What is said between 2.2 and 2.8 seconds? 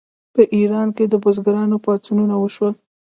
وشول.